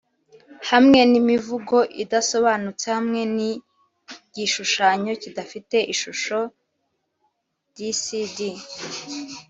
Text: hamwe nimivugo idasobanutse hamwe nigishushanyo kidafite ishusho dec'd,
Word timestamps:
hamwe 0.69 0.99
nimivugo 1.11 1.77
idasobanutse 2.03 2.85
hamwe 2.97 3.21
nigishushanyo 3.35 5.11
kidafite 5.21 5.77
ishusho 5.93 6.37
dec'd, 7.75 8.39